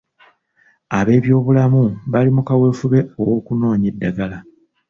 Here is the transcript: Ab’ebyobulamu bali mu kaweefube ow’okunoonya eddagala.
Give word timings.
Ab’ebyobulamu 0.99 1.83
bali 2.11 2.29
mu 2.35 2.41
kaweefube 2.47 2.99
ow’okunoonya 3.21 3.87
eddagala. 3.91 4.37